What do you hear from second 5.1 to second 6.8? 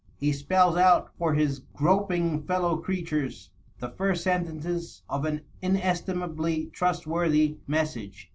an inestimably